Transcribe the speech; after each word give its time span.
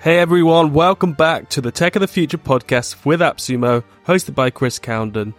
Hey 0.00 0.18
everyone, 0.18 0.72
welcome 0.72 1.12
back 1.12 1.48
to 1.50 1.60
the 1.60 1.72
Tech 1.72 1.96
of 1.96 2.00
the 2.00 2.06
Future 2.06 2.38
podcast 2.38 3.04
with 3.04 3.20
AppSumo, 3.20 3.82
hosted 4.06 4.34
by 4.34 4.50
Chris 4.50 4.78
Cownden. 4.78 5.34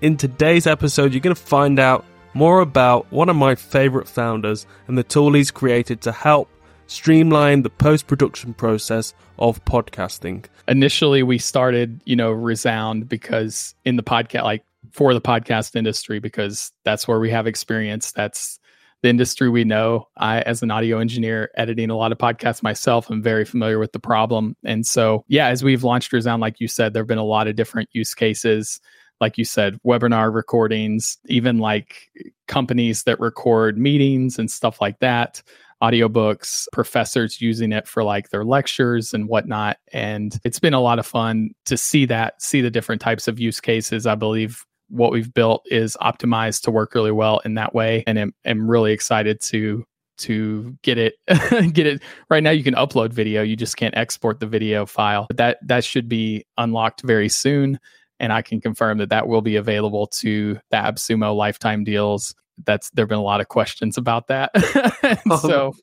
In 0.00 0.16
today's 0.16 0.66
episode, 0.66 1.12
you're 1.12 1.20
going 1.20 1.36
to 1.36 1.40
find 1.40 1.78
out 1.78 2.04
more 2.34 2.60
about 2.60 3.10
one 3.12 3.28
of 3.28 3.36
my 3.36 3.54
favorite 3.54 4.08
founders 4.08 4.66
and 4.88 4.98
the 4.98 5.02
tool 5.02 5.32
he's 5.34 5.50
created 5.50 6.00
to 6.02 6.12
help 6.12 6.48
streamline 6.86 7.62
the 7.62 7.70
post 7.70 8.06
production 8.06 8.54
process 8.54 9.14
of 9.38 9.64
podcasting. 9.64 10.44
Initially, 10.68 11.22
we 11.22 11.38
started, 11.38 12.00
you 12.04 12.16
know, 12.16 12.30
Resound 12.30 13.08
because 13.08 13.74
in 13.84 13.96
the 13.96 14.02
podcast, 14.02 14.44
like 14.44 14.64
for 14.90 15.14
the 15.14 15.20
podcast 15.20 15.76
industry, 15.76 16.18
because 16.18 16.72
that's 16.84 17.06
where 17.06 17.20
we 17.20 17.30
have 17.30 17.46
experience. 17.46 18.12
That's 18.12 18.58
the 19.02 19.08
industry 19.08 19.48
we 19.48 19.64
know. 19.64 20.08
I, 20.16 20.40
as 20.42 20.62
an 20.62 20.70
audio 20.70 20.98
engineer, 20.98 21.50
editing 21.56 21.90
a 21.90 21.96
lot 21.96 22.12
of 22.12 22.18
podcasts 22.18 22.62
myself, 22.62 23.10
I'm 23.10 23.22
very 23.22 23.44
familiar 23.44 23.78
with 23.78 23.92
the 23.92 24.00
problem. 24.00 24.56
And 24.64 24.86
so, 24.86 25.24
yeah, 25.28 25.48
as 25.48 25.62
we've 25.62 25.84
launched 25.84 26.12
Resound, 26.12 26.40
like 26.40 26.60
you 26.60 26.68
said, 26.68 26.92
there 26.92 27.02
have 27.02 27.08
been 27.08 27.18
a 27.18 27.24
lot 27.24 27.48
of 27.48 27.56
different 27.56 27.88
use 27.92 28.14
cases 28.14 28.80
like 29.22 29.38
you 29.38 29.44
said, 29.44 29.78
webinar 29.86 30.34
recordings, 30.34 31.16
even 31.26 31.58
like 31.58 32.10
companies 32.48 33.04
that 33.04 33.20
record 33.20 33.78
meetings 33.78 34.36
and 34.36 34.50
stuff 34.50 34.80
like 34.80 34.98
that, 34.98 35.40
audiobooks, 35.80 36.66
professors 36.72 37.40
using 37.40 37.70
it 37.70 37.86
for 37.86 38.02
like 38.02 38.30
their 38.30 38.44
lectures 38.44 39.14
and 39.14 39.28
whatnot. 39.28 39.78
And 39.92 40.38
it's 40.44 40.58
been 40.58 40.74
a 40.74 40.80
lot 40.80 40.98
of 40.98 41.06
fun 41.06 41.52
to 41.66 41.76
see 41.76 42.04
that, 42.06 42.42
see 42.42 42.60
the 42.60 42.70
different 42.70 43.00
types 43.00 43.28
of 43.28 43.38
use 43.38 43.60
cases. 43.60 44.06
I 44.06 44.16
believe 44.16 44.66
what 44.92 45.12
we've 45.12 45.32
built 45.32 45.62
is 45.66 45.96
optimized 46.00 46.62
to 46.62 46.70
work 46.70 46.94
really 46.94 47.12
well 47.12 47.40
in 47.44 47.54
that 47.54 47.74
way. 47.74 48.04
And 48.06 48.18
I'm, 48.18 48.34
I'm 48.46 48.70
really 48.70 48.92
excited 48.92 49.40
to 49.42 49.84
to 50.18 50.76
get 50.82 50.98
it 50.98 51.14
get 51.72 51.86
it 51.86 52.02
right 52.28 52.42
now 52.42 52.50
you 52.50 52.62
can 52.62 52.74
upload 52.74 53.14
video 53.14 53.42
you 53.42 53.56
just 53.56 53.78
can't 53.78 53.96
export 53.96 54.38
the 54.40 54.46
video 54.46 54.84
file 54.84 55.24
but 55.26 55.38
that 55.38 55.58
that 55.66 55.82
should 55.82 56.06
be 56.06 56.44
unlocked 56.58 57.00
very 57.00 57.30
soon 57.30 57.80
and 58.22 58.32
I 58.32 58.40
can 58.40 58.60
confirm 58.60 58.98
that 58.98 59.10
that 59.10 59.26
will 59.26 59.42
be 59.42 59.56
available 59.56 60.06
to 60.06 60.54
the 60.70 60.76
AppSumo 60.76 61.34
lifetime 61.34 61.82
deals. 61.82 62.34
That's 62.64 62.88
there 62.90 63.02
have 63.02 63.08
been 63.08 63.18
a 63.18 63.22
lot 63.22 63.40
of 63.40 63.48
questions 63.48 63.98
about 63.98 64.28
that. 64.28 64.52
Oh, 65.30 65.36
so 65.36 65.74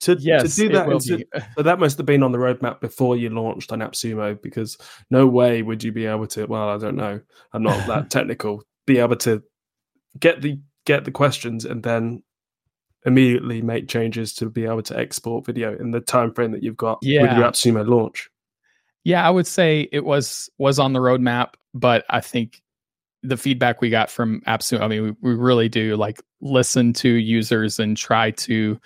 to, 0.00 0.16
yes, 0.20 0.54
to 0.54 0.68
do 0.68 0.74
that, 0.74 1.24
to, 1.56 1.62
that 1.62 1.78
must 1.78 1.96
have 1.96 2.06
been 2.06 2.22
on 2.22 2.32
the 2.32 2.38
roadmap 2.38 2.80
before 2.80 3.16
you 3.16 3.30
launched 3.30 3.72
on 3.72 3.80
AppSumo 3.80 4.40
because 4.40 4.78
no 5.10 5.26
way 5.26 5.62
would 5.62 5.82
you 5.82 5.92
be 5.92 6.06
able 6.06 6.26
to. 6.28 6.46
Well, 6.46 6.68
I 6.68 6.78
don't 6.78 6.96
know. 6.96 7.20
I'm 7.52 7.62
not 7.62 7.86
that 7.88 8.10
technical. 8.10 8.62
Be 8.86 8.98
able 8.98 9.16
to 9.16 9.42
get 10.18 10.40
the 10.40 10.60
get 10.84 11.04
the 11.04 11.10
questions 11.10 11.64
and 11.64 11.82
then 11.82 12.22
immediately 13.04 13.62
make 13.62 13.88
changes 13.88 14.32
to 14.34 14.48
be 14.48 14.64
able 14.64 14.82
to 14.82 14.98
export 14.98 15.46
video 15.46 15.76
in 15.78 15.90
the 15.90 16.00
time 16.00 16.32
frame 16.32 16.52
that 16.52 16.62
you've 16.62 16.76
got 16.76 16.98
yeah. 17.02 17.22
with 17.22 17.32
your 17.32 17.42
AppSumo 17.42 17.86
launch. 17.86 18.28
Yeah, 19.04 19.26
I 19.26 19.30
would 19.30 19.46
say 19.46 19.88
it 19.92 20.04
was 20.04 20.50
was 20.58 20.78
on 20.78 20.92
the 20.92 21.00
roadmap, 21.00 21.54
but 21.74 22.04
I 22.10 22.20
think 22.20 22.60
the 23.22 23.36
feedback 23.36 23.80
we 23.80 23.90
got 23.90 24.10
from 24.10 24.40
AppSumo, 24.42 24.80
I 24.80 24.88
mean, 24.88 25.02
we, 25.02 25.30
we 25.30 25.34
really 25.34 25.68
do 25.68 25.96
like 25.96 26.22
listen 26.40 26.92
to 26.94 27.08
users 27.08 27.78
and 27.78 27.96
try 27.96 28.30
to 28.32 28.78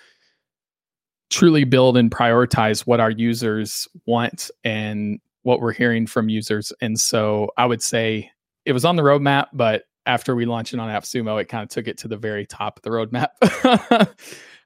truly 1.33 1.63
build 1.63 1.97
and 1.97 2.11
prioritize 2.11 2.81
what 2.81 2.99
our 2.99 3.09
users 3.09 3.87
want 4.05 4.51
and 4.63 5.19
what 5.41 5.59
we're 5.59 5.73
hearing 5.73 6.05
from 6.07 6.29
users. 6.29 6.71
And 6.79 6.99
so 6.99 7.49
I 7.57 7.65
would 7.65 7.81
say 7.81 8.31
it 8.65 8.71
was 8.71 8.85
on 8.85 8.95
the 8.95 9.03
roadmap, 9.03 9.47
but 9.51 9.83
after 10.05 10.35
we 10.35 10.45
launched 10.45 10.73
it 10.73 10.79
on 10.79 10.89
AppSumo, 10.89 11.41
it 11.41 11.45
kind 11.45 11.63
of 11.63 11.69
took 11.69 11.87
it 11.87 11.97
to 11.99 12.07
the 12.07 12.17
very 12.17 12.45
top 12.45 12.77
of 12.77 12.83
the 12.83 12.89
roadmap. 12.91 14.09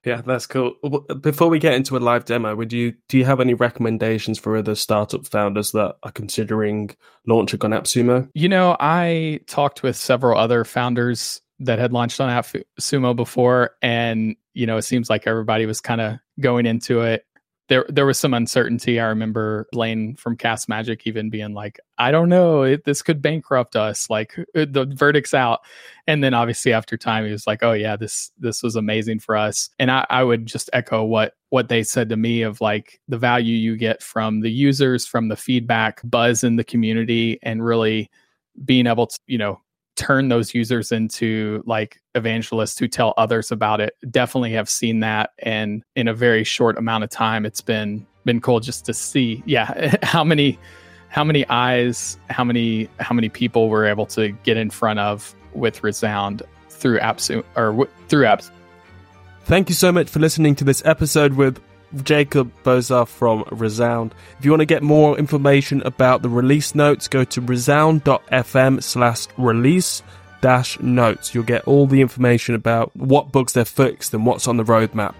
Yeah, 0.05 0.21
that's 0.21 0.45
cool. 0.45 0.75
Before 1.19 1.49
we 1.49 1.59
get 1.59 1.73
into 1.73 1.97
a 1.97 1.99
live 1.99 2.23
demo, 2.23 2.55
would 2.55 2.71
you 2.71 2.93
do 3.09 3.17
you 3.17 3.25
have 3.25 3.41
any 3.41 3.53
recommendations 3.53 4.39
for 4.39 4.55
other 4.55 4.73
startup 4.73 5.27
founders 5.27 5.71
that 5.71 5.97
are 6.01 6.11
considering 6.13 6.91
launching 7.25 7.59
on 7.65 7.71
AppSumo? 7.71 8.29
You 8.33 8.47
know, 8.47 8.77
I 8.79 9.41
talked 9.47 9.83
with 9.83 9.97
several 9.97 10.39
other 10.39 10.63
founders 10.63 11.41
that 11.59 11.79
had 11.79 11.93
launched 11.93 12.19
on 12.21 12.29
AppSumo 12.29 13.15
before, 13.15 13.71
and 13.81 14.35
you 14.53 14.65
know, 14.65 14.77
it 14.77 14.83
seems 14.83 15.09
like 15.09 15.27
everybody 15.27 15.65
was 15.65 15.81
kind 15.81 16.01
of 16.01 16.17
going 16.39 16.65
into 16.65 17.01
it 17.01 17.25
there 17.67 17.85
there 17.89 18.05
was 18.05 18.17
some 18.17 18.33
uncertainty. 18.33 18.99
I 18.99 19.07
remember 19.07 19.67
Blaine 19.71 20.15
from 20.15 20.37
Castmagic 20.37 21.01
even 21.05 21.29
being 21.29 21.53
like, 21.53 21.79
"I 21.97 22.11
don't 22.11 22.29
know, 22.29 22.63
it, 22.63 22.85
this 22.85 23.01
could 23.01 23.21
bankrupt 23.21 23.75
us." 23.75 24.09
Like 24.09 24.37
uh, 24.39 24.65
the 24.69 24.91
verdict's 24.95 25.33
out, 25.33 25.59
and 26.07 26.23
then 26.23 26.33
obviously 26.33 26.73
after 26.73 26.97
time, 26.97 27.25
he 27.25 27.31
was 27.31 27.47
like, 27.47 27.63
"Oh 27.63 27.73
yeah, 27.73 27.95
this 27.95 28.31
this 28.37 28.63
was 28.63 28.75
amazing 28.75 29.19
for 29.19 29.35
us." 29.35 29.69
And 29.79 29.91
I, 29.91 30.05
I 30.09 30.23
would 30.23 30.45
just 30.45 30.69
echo 30.73 31.03
what 31.03 31.33
what 31.49 31.69
they 31.69 31.83
said 31.83 32.09
to 32.09 32.17
me 32.17 32.41
of 32.41 32.61
like 32.61 32.99
the 33.07 33.17
value 33.17 33.55
you 33.55 33.75
get 33.77 34.01
from 34.01 34.41
the 34.41 34.51
users, 34.51 35.05
from 35.05 35.27
the 35.27 35.37
feedback, 35.37 36.01
buzz 36.03 36.43
in 36.43 36.55
the 36.55 36.63
community, 36.63 37.39
and 37.43 37.65
really 37.65 38.09
being 38.65 38.87
able 38.87 39.07
to 39.07 39.19
you 39.27 39.37
know 39.37 39.61
turn 39.97 40.29
those 40.29 40.53
users 40.53 40.91
into 40.91 41.61
like 41.65 41.99
evangelists 42.15 42.79
who 42.79 42.87
tell 42.87 43.13
others 43.17 43.51
about 43.51 43.81
it. 43.81 43.95
Definitely 44.09 44.51
have 44.53 44.69
seen 44.69 45.01
that 45.01 45.31
and 45.39 45.83
in 45.95 46.07
a 46.07 46.13
very 46.13 46.43
short 46.43 46.77
amount 46.77 47.03
of 47.03 47.09
time 47.09 47.45
it's 47.45 47.61
been 47.61 48.05
been 48.25 48.41
cool 48.41 48.59
just 48.59 48.85
to 48.85 48.93
see 48.93 49.41
yeah 49.45 49.95
how 50.03 50.23
many 50.23 50.59
how 51.09 51.23
many 51.23 51.47
eyes 51.49 52.17
how 52.29 52.43
many 52.43 52.89
how 52.99 53.15
many 53.15 53.29
people 53.29 53.69
were 53.69 53.85
able 53.85 54.05
to 54.05 54.29
get 54.43 54.57
in 54.57 54.69
front 54.69 54.99
of 54.99 55.33
with 55.53 55.83
resound 55.83 56.43
through 56.69 56.99
apps 56.99 57.43
or 57.55 57.87
through 58.09 58.25
apps 58.25 58.51
thank 59.45 59.69
you 59.69 59.75
so 59.75 59.91
much 59.91 60.09
for 60.09 60.19
listening 60.19 60.53
to 60.53 60.63
this 60.63 60.85
episode 60.85 61.33
with 61.33 61.59
Jacob 62.03 62.51
Bozarth 62.63 63.07
from 63.07 63.43
Resound. 63.51 64.13
If 64.39 64.45
you 64.45 64.51
want 64.51 64.61
to 64.61 64.65
get 64.65 64.83
more 64.83 65.17
information 65.17 65.81
about 65.83 66.21
the 66.21 66.29
release 66.29 66.75
notes, 66.75 67.07
go 67.07 67.23
to 67.23 67.41
resound.fm 67.41 68.83
slash 68.83 69.27
release 69.37 70.03
dash 70.41 70.79
notes. 70.79 71.33
You'll 71.33 71.43
get 71.43 71.67
all 71.67 71.87
the 71.87 72.01
information 72.01 72.55
about 72.55 72.95
what 72.95 73.31
bugs 73.31 73.53
they've 73.53 73.67
fixed 73.67 74.13
and 74.13 74.25
what's 74.25 74.47
on 74.47 74.57
the 74.57 74.63
roadmap. 74.63 75.15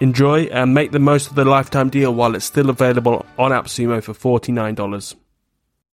Enjoy 0.00 0.42
and 0.44 0.74
make 0.74 0.92
the 0.92 0.98
most 0.98 1.28
of 1.28 1.36
the 1.36 1.44
lifetime 1.44 1.88
deal 1.88 2.14
while 2.14 2.34
it's 2.34 2.44
still 2.44 2.68
available 2.68 3.24
on 3.38 3.50
AppSumo 3.50 4.02
for 4.02 4.12
$49. 4.12 5.14